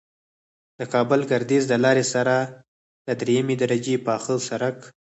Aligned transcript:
د 0.77 0.79
کابل 0.93 1.21
گردیز 1.31 1.63
د 1.67 1.73
لارې 1.83 2.05
سره 2.13 2.35
د 3.07 3.09
دریمې 3.21 3.55
درجې 3.63 3.95
پاخه 4.07 4.35
سرک 4.47 4.77